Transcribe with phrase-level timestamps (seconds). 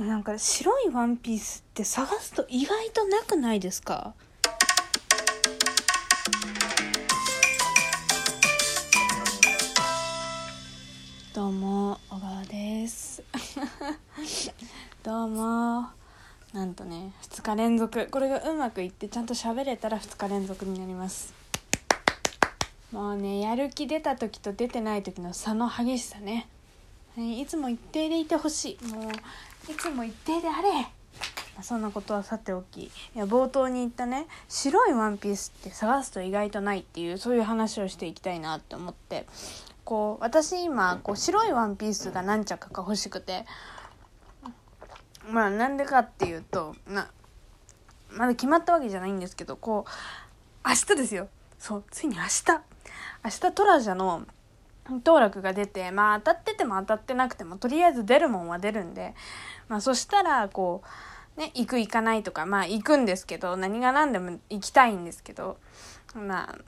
[0.00, 4.14] なんか白いワンピースって探すと意外となくないですか？
[11.34, 13.22] どうも小川です。
[15.02, 15.88] どうも
[16.52, 18.08] なんとね2日連続。
[18.10, 21.34] これがうまくいってちゃんと喋れたら2日連続になります。
[22.92, 26.48] もうねやる気出た時と出てない時の差の激しさね。
[27.16, 28.86] いつも一定でいてほしい。
[28.86, 29.12] もう
[29.68, 30.88] いつも一定であれ。
[31.62, 32.84] そんなことはさておき。
[32.84, 34.26] いや冒頭に言ったね。
[34.48, 39.26] 白いワンピースって探すと意外とないっていうそういう話をしていきたいなって思って。
[39.84, 43.44] こう私今こう白いワンピースが何着か欲しくて。
[45.28, 47.10] まあなんでかっていうとな
[48.10, 51.28] まだ決まったわけじゃないんですけどこう明日ですよ。
[51.58, 52.62] そうついに明日。
[53.24, 54.24] 明日トラジャの
[54.88, 59.14] 登録が出てまあ当たってても当たってなくてもとりあえず出るもんは出るんで、
[59.68, 60.82] まあ、そしたらこ
[61.36, 65.58] うね行く行かないとかまあ行くんですけど何が何でも行きたいんですけど
[66.14, 66.58] まあ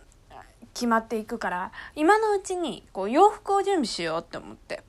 [0.74, 4.82] 決まっていくから今のうちにこう洋服を準備しようって思って。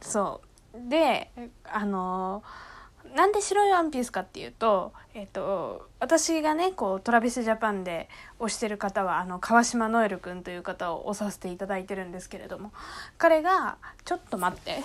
[0.00, 0.40] そ
[0.74, 0.88] う。
[0.88, 1.30] で
[1.64, 2.69] あのー
[3.14, 8.08] なんで白いワンピースかっていうと、えっ、と、私がね、こう、トラビスジャパンで
[8.38, 12.72] 推してる方は、あの、川島ノエルくんという方を推させていただいてるんですけれども、
[13.18, 14.82] 彼が、ちょっと待って。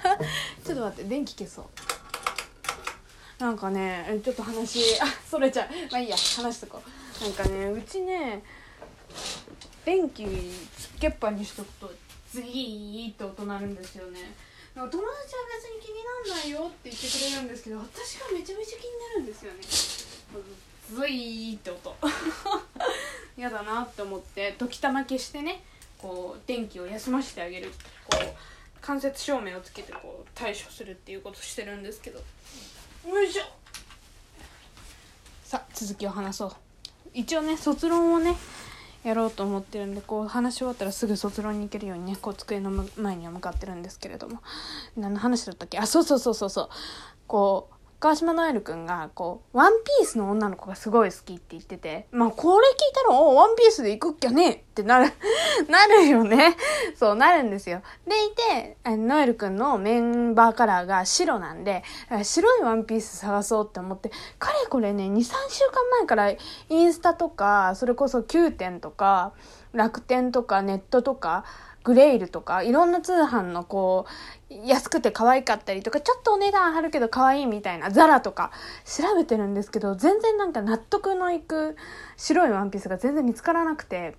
[0.64, 1.64] ちょっと待って、電気消そう。
[3.42, 5.68] なんかね、ちょっと話、あ、それちゃう。
[5.92, 6.82] まあいいや、話しとこ
[7.20, 7.24] う。
[7.24, 8.42] なんかね、うちね、
[9.84, 10.24] 電気
[10.76, 11.92] つけっぱにしとくと、
[12.32, 14.20] ズギーって音鳴るんですよね。
[14.86, 19.58] 友達は別に気になんないよって言ってくれるんですけど私がめちゃめちゃ気になるんですよね。
[20.94, 21.96] ズイーって音。
[23.36, 25.62] 嫌だなって思って時たま消してね
[25.98, 27.72] こう電気を休ませてあげる。
[28.10, 32.18] こう間接照明をつけてこう対処するっていうことしてるんですけど。
[33.08, 33.42] よいしょ
[35.44, 36.52] さあ続きを話そう。
[37.12, 38.36] 一応ね卒論をね
[39.08, 44.40] やろうと思ってるんでこう話し終わったらすぐ卒論に行けるようにねこう机の前には向かってるんですけれども。
[44.96, 45.78] 何の話だったっけ？
[45.78, 46.68] あそうそうそうそうそう。
[47.26, 55.12] こう川島ノエルくんがこうワンピースの女の子がすごい好きって言っててまあこれ聞いたらおワンピースで行くっきゃねってなる
[55.68, 56.56] なるよね。
[56.94, 57.82] そうなるんですよ。
[58.06, 61.82] でいてノエルくんのメンバーカラーが白なんで
[62.22, 65.10] 白いワンピース探そうって思ってかれこれね23
[65.48, 66.38] 週間前からイ
[66.70, 69.32] ンスタとかそれこそ9点とか
[69.72, 71.44] 楽天とかネットとか
[71.88, 74.04] グレイルとかいろんな通販のこ
[74.50, 78.50] う安くて可愛かったりとかちょっとお値段張るけど可愛いみたいなザラとか
[78.84, 81.76] 調べてるんですけど全然なんか納得のいく
[82.18, 84.16] 白いワンピースが全然見つからなくて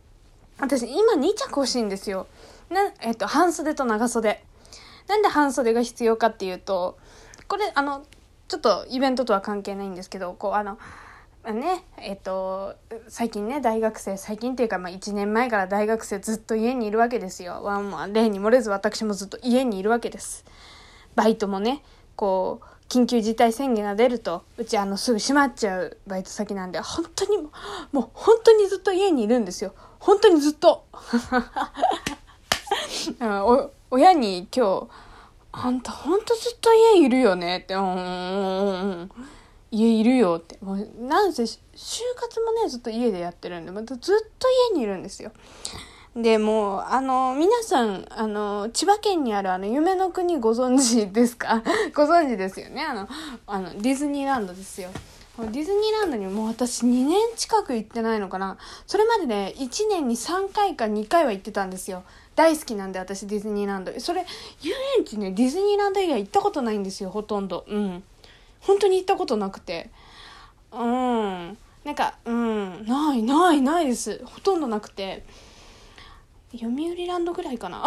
[0.58, 2.26] 私今2着欲しいんですよ。
[2.72, 4.44] なえっと半袖と長袖。
[5.08, 6.98] なんで半袖が必要かっていうと
[7.48, 8.04] これあの
[8.48, 10.80] ちょっとイベントとは関係ないんですけどこうあの
[11.46, 12.76] ねえっと
[13.08, 17.62] 最近ね大学生最近っていうか、まあ、1年前から大学生ずっと家にいるわけですよ。
[17.64, 20.46] まあ、例に漏れず私もずっと家にいるわけです。
[21.16, 21.82] バイトもね
[22.16, 27.38] こう緊急事態宣言が出るとうちあのすぐ閉まっちゃうバイト先なんで本当に
[27.92, 30.86] もう本当にずっと家にいるんですよ本当にずっと
[33.22, 34.88] お親に今日
[35.52, 38.00] 「あんた本当ずっと家いるよね」って「うんうんう
[39.04, 39.12] ん」
[39.72, 40.58] 家いるよって。
[40.62, 41.58] もうなんせ就
[42.16, 45.32] 活もねずっと家でやってるんでまたずっと家にいるんですよ。
[46.16, 51.62] でもうあの皆さんあの千葉県にあるあの夢の国ご存知ですか？
[51.96, 52.84] ご存知ですよね？
[52.84, 53.08] あの
[53.46, 54.90] あのディズニーランドですよ。
[55.38, 58.58] ディズニーランドにもう私2年近く行ってないのかな？
[58.88, 62.04] それまでね1年に3回か2回は行ってたんですよ。
[62.36, 63.98] 大好きなんで私ディズニーランド。
[64.00, 64.26] それ
[64.62, 67.66] 遊園地ねディズニーランド以外行ったことないんですよほとんど。
[67.68, 68.04] うん。
[68.62, 69.90] 本当に行ったことなくて。
[70.72, 71.58] うん。
[71.84, 72.86] なんか、うん。
[72.86, 74.22] ない、ない、ないです。
[74.26, 75.26] ほとんどなくて。
[76.52, 77.86] 読売ランドぐらいかな。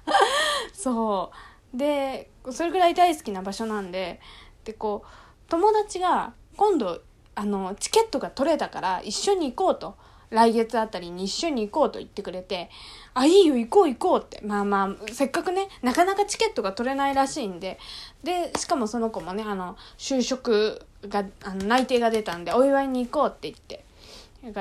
[0.72, 1.32] そ
[1.74, 1.76] う。
[1.76, 4.20] で、それぐらい大好きな場所なんで、
[4.64, 5.08] で、こう、
[5.48, 7.00] 友達が今度、
[7.34, 9.96] あの、チケットが取れたから一緒に行こうと。
[10.30, 12.70] 来月あたりに一緒に行こうと言ってくれて、
[13.14, 14.40] あ、いいよ、行こう行こうって。
[14.46, 17.78] まあまあ、せっかくね、なかなかチケットが取れないらしいんで、
[18.22, 23.84] で、しかもその子もね、あの、就職が、あの、内定が出たんで、お祝いに行こうって言って、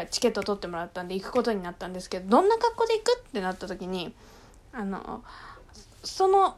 [0.10, 4.14] チケット取ってもらったんで行くことになったんですけど、どんな格好で行くってなった時に、
[4.74, 5.24] あの、
[6.04, 6.58] その、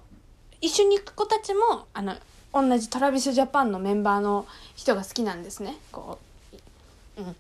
[0.61, 2.15] 一緒に行く子たちも、あの、
[2.53, 5.77] 同じトラビスジャパンのメンバーの人が好きなんですね。
[5.91, 6.30] こう、
[7.17, 7.35] うん。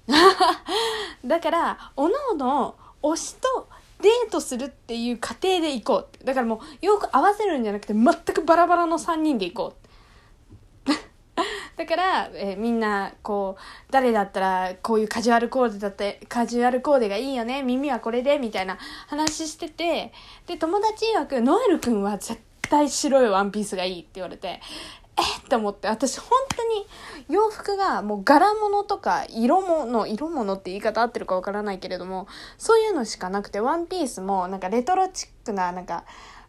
[1.27, 3.67] だから、おのおの推しと
[4.01, 9.75] デートするっていう過程で行こうだからもうよく合わせるんじゃなくて全くバラバラの3人で行こ
[10.85, 10.89] う
[11.77, 18.77] だから、えーみんなこう誰だったらこういうカジュアルコーデだってカジュアルコーデがいいよね耳はこれでみたいな
[19.07, 20.11] 話してて
[20.47, 24.61] で友達曰くノエル君は絶対白いワンピースがいいって言われて
[25.17, 26.85] えっって思って私本当に
[27.29, 32.27] 洋服がもう柄物とか色物色物って言い方合ってるかわからないけれども
[32.57, 36.05] そういうのしかなくてワンピースもなんかレトロチックななんか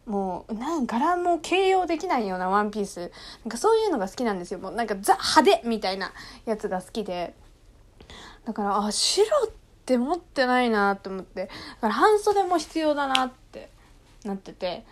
[0.06, 3.12] もうなん柄も形容できないようなワンピース。
[3.44, 4.58] なんかそういうのが好きなんですよ。
[4.58, 6.12] もうなんかザ派手みたいな
[6.44, 7.34] やつが好きで。
[8.44, 9.50] だからあ白っ
[9.86, 11.46] て持ってないなと思って。
[11.46, 11.48] だ
[11.82, 13.41] から半袖も必要だなって
[14.28, 14.84] なってて。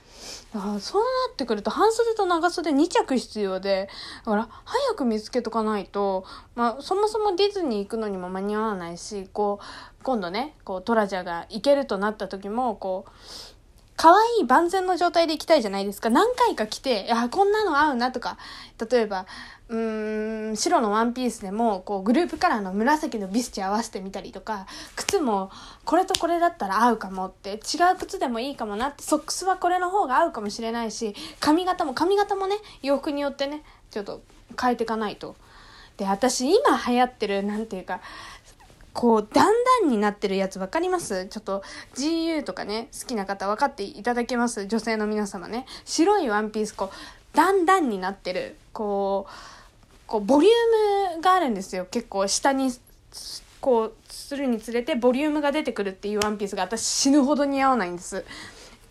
[0.53, 3.89] だからそうなってくると半袖と長袖2着必要で。
[4.25, 6.25] だから早く見つけとかないと、
[6.55, 13.11] まあ、そもそもディズニー行くのにも間に合わないしこう今度ねこうトラジャーが行けるとなった時もこう
[14.01, 16.09] 可愛い万全の状態で行きたいじゃないですか。
[16.09, 18.39] 何回か来て、あ、こんなの合うなとか、
[18.91, 19.27] 例えば、
[19.69, 24.67] うーん、白のワンピースでも、こう、グループカラーの紫のビスチ合わせてみたりとか、
[24.97, 25.51] 靴も、
[25.85, 34.23] これとこれだったら合うかもって、違う靴でもいいかもなって、ソックスはこれの方が合うかもしれないし、髪型も、髪型もね、洋服によってね、ちょっと
[34.59, 35.37] 変えていかないと。
[35.99, 38.01] で、私、今流行ってる、なんていうか、
[38.93, 41.27] こう、だんだんになってるやつ分かります？
[41.27, 41.63] ちょっと
[41.95, 44.67] GU とかね、好きな方分かっていただけます？
[44.67, 45.67] 女性の皆様ね。
[45.85, 48.57] 白いワンピース、こう、だんだんになってる。
[48.73, 49.33] こう、
[50.07, 51.87] こう、ボリュームがあるんですよ。
[51.91, 52.73] 結構下に、
[53.61, 58.25] こう、するにつれてボリュームが出てくるっていうワンピースが私死ぬほど似合わないんです。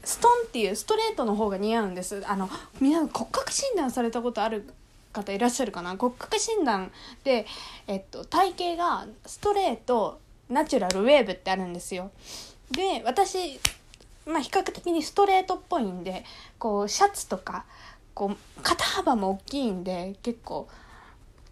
[0.03, 2.23] ストンっていうストレートの方が似合うんです。
[2.25, 2.49] あの、
[2.79, 4.65] 皆さん骨格診断されたことある
[5.11, 5.95] 方いらっしゃるかな？
[5.97, 6.91] 骨格診断
[7.23, 7.45] で、
[7.87, 10.19] えっと、体型がストレート
[10.49, 12.11] ナチュラルウェーブってあるんですよ。
[12.71, 13.59] で私、
[14.25, 16.23] まあ、比較的にストレートっぽいんで
[16.57, 17.65] こうシャツとか
[18.13, 20.67] こう肩幅も大きいんで結構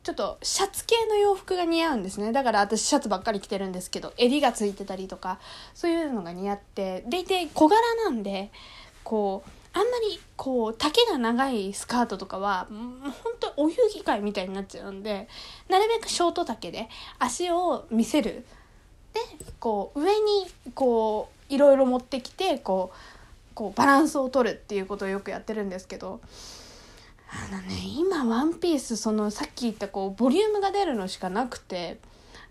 [0.03, 2.31] ちょっとシャツ系の洋服が似合うんですね。
[2.31, 5.39] だから私シャツばっかり着てるんですけど襟がついてたりとか
[5.73, 8.51] そういうのが似合ってでいて小柄なんで
[9.03, 13.26] こうあんまりこう丈が長いスカートとかはもう本
[13.57, 15.27] お遊戯会みたいになっちゃうんで
[15.67, 16.87] なるべくショート丈で
[17.19, 18.45] 足を見せる。
[19.13, 19.19] で
[19.59, 26.21] こう上にこういろいろ持ってきてこうこうバランスを取るっていうことをよくやってるんですけど。
[27.29, 31.99] あのね今ワンピースそのさっき言ったこうボリュームが出るのしかなくて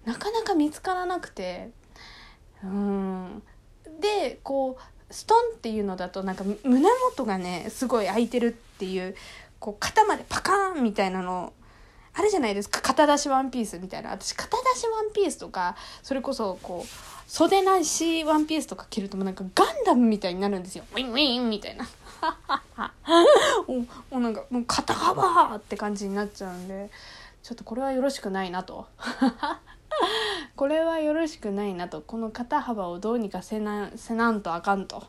[0.05, 1.70] なかなか見つからなくて
[2.62, 3.43] うん。
[4.00, 9.14] でこうストンっていうのだとなんか胸元がねすごい開いてるっていう
[9.58, 11.53] こう肩までパカーンみたいなの
[12.14, 12.81] あるじゃないですか。
[12.81, 14.11] 肩出しワンピースみたいな。
[14.11, 20.85] 私肩出しワンピースとかそれこそこう袖なしワンピースとか着るともうなんかガンダムみたいになるんですよ。
[20.93, 21.87] ウィンウィンみたいな。
[23.67, 26.91] もうもうなんかもう肩幅って感じになっちゃうんで
[27.43, 28.87] ちょっとこれはよろしくないなと。
[30.56, 32.00] これはよろしくないなと。
[32.00, 35.05] この肩幅をどうにかせなせなんとあかんと。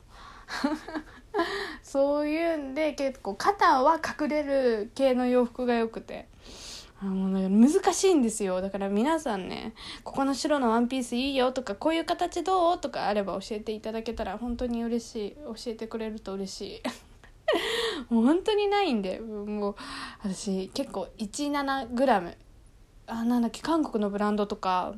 [1.83, 6.27] そういうんで結構肩は隠れる系の洋服が良くて。
[6.99, 8.59] あもうね難しいんですよ。
[8.59, 9.73] だから皆さんね
[10.03, 15.31] ここの白のワンピースいいよとかこういう形どうとかあれば教えていただけたら本当に嬉しい。
[15.45, 16.81] 教えてくれると嬉しい。
[18.13, 19.19] もう本当にないんで。
[19.19, 19.75] もう
[20.23, 22.35] 私結構 17g
[23.05, 24.95] あなんだっけ韓国のブランドとか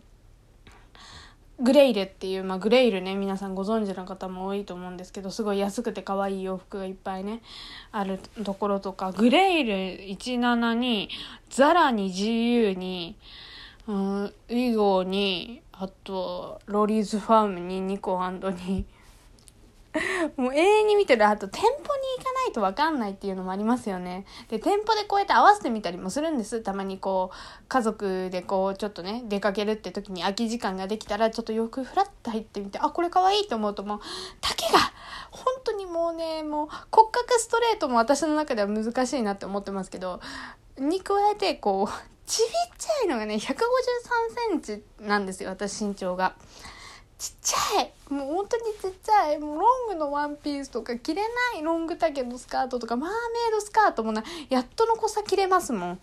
[1.61, 7.41] グレイルっていう、まあ、グレイルね皆さんご存知の方も多いと思うんですけどすごい安くて可愛い洋服がいっぱいね
[7.91, 9.73] あるところとかグレイル
[10.15, 11.09] 17に
[11.50, 13.15] ZARA に GU に
[13.87, 18.85] うんウィゴーにあとロリーズファームにニコに
[20.36, 21.27] もう永遠に見てる。
[21.27, 24.25] あと店舗に行かないと分かんないっていうのもありますよね。
[24.50, 26.62] で店舗でこうやって合わせてみたりもするんです。
[26.62, 34.00] たまにこう家族でこうちょっとね出かけるって時に空き時間ができたらちょっと洋服フラッと入ってみてあこれ可愛いと思うともう
[34.41, 34.79] 丈が
[35.31, 40.19] 本当にもうねもう骨格ストレートも私の中では難しいなって思ってますけど
[40.77, 46.36] に加えてこうちびっちゃいのがね1 5 3センチなんですよ私身長が。
[47.19, 47.91] ちっちゃい。
[48.09, 49.38] もう本当にちっちゃい。
[49.38, 51.21] もうロングのワンピースとか着れ
[51.53, 53.15] ないロング丈のスカートとかマーメ
[53.49, 55.99] イドスカートもなやっとの濃さ着れますもん。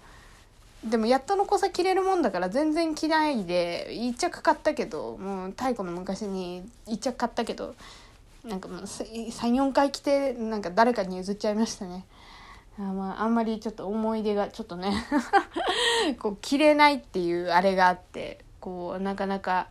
[0.85, 7.75] でもやっとの濃さ着れるもんだから全然着ないで一着買ったけどもう太古の昔に一着買ったけど
[8.45, 12.05] なんかもう34回着てなんか誰かに譲っちゃいましたね。
[12.79, 14.93] あ,、まあ、あんまりちょっと思い出がちょっとね
[16.21, 19.69] こう着れないっていうあれがあってこうなかなか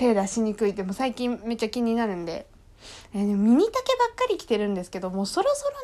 [0.00, 2.46] 手出しにくいっても最近めっちゃ気になるんで、
[3.12, 5.76] えーでもミニ丈ばっかり着てるんですけどもうそろそろね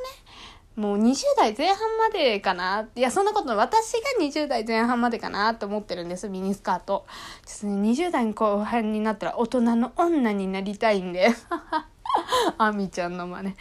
[0.76, 7.06] もう20代前半までかないや、そんなこと私が20代前半までかなと思ってるんです、ミニスカート。
[7.44, 11.28] ですね、20代後半になったら大人の女になりたいんで。
[12.58, 13.54] あみちゃんの真似。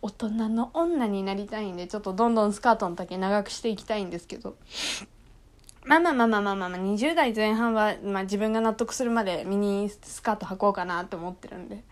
[0.00, 4.56] 大人の女になりたいんで、ちょっとどんどんスカートの丈長くしていきたいんですけど。
[5.84, 11.84] まあまあまあまあまあまあ、まあ、20代前半は、まあ自分が納得するまでミニスカート履こうかなって思ってるんで。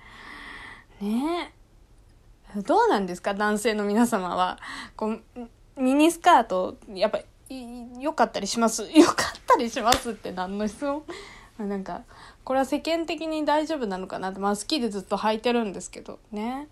[1.01, 1.53] ね
[2.57, 2.63] え。
[2.63, 4.59] どうなんですか男性の皆様は。
[4.97, 5.21] こう、
[5.77, 7.21] ミニスカート、やっぱ、
[7.99, 8.85] 良かったりします？
[8.95, 11.03] 良かったりしますって何の質問？
[11.59, 12.03] なんか、
[12.45, 16.69] これは世間的に大丈夫なのかなって、まあ好きでずっと履いてるんですけどね。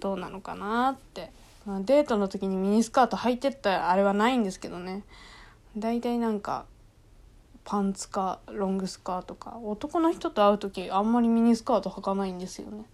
[0.00, 1.30] どうなのかなって。
[1.64, 5.02] まあ、デートの時にミニスカート履いてったあれはないんですけどね。
[5.76, 6.66] 大体なんか
[7.64, 12.84] パンツかロングスカートか男の人と会う時あんまりミニスカート履かないんですよね。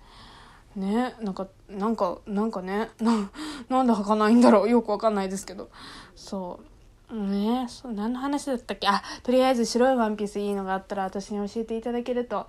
[0.76, 3.30] ねなんかなんかなんかね な
[3.68, 5.68] なんで履かないんだろうよくわかんないですけど。
[6.14, 6.66] そう。
[7.12, 8.86] ねそう何の話だったっけ？
[8.86, 12.46] あとりあえず白いワンピースいいのがあったら私に教えていただけると。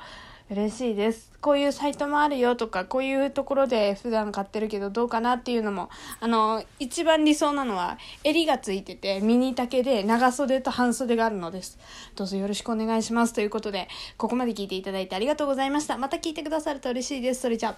[0.51, 1.31] 嬉しいです。
[1.39, 5.89] こういうサイトもあるよとか、こういうところで普段買ってるけどどうかなっていうのも、
[6.20, 11.79] あの、一番理想なのは、襟がついてて、ミニ丈で長袖と半袖があるのです。
[12.17, 13.34] どうぞよろしくお願いします。
[13.34, 15.98] ということで、ここまで聞いていただいてありがとうございました。
[15.98, 17.41] また聞いてくださると嬉しいです。
[17.43, 17.75] それじゃあ、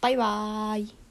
[0.00, 1.03] バイバーイ。